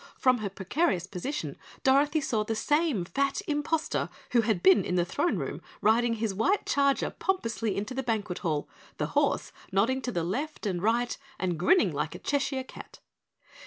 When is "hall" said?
8.39-8.67